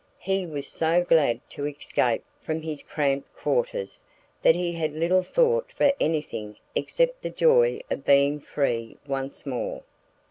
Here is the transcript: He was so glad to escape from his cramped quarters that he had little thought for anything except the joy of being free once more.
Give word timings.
He 0.17 0.47
was 0.47 0.67
so 0.67 1.03
glad 1.03 1.47
to 1.51 1.67
escape 1.67 2.23
from 2.41 2.63
his 2.63 2.81
cramped 2.81 3.31
quarters 3.35 4.03
that 4.41 4.55
he 4.55 4.73
had 4.73 4.95
little 4.95 5.21
thought 5.21 5.71
for 5.71 5.93
anything 5.99 6.57
except 6.73 7.21
the 7.21 7.29
joy 7.29 7.81
of 7.91 8.03
being 8.03 8.39
free 8.39 8.97
once 9.07 9.45
more. 9.45 9.83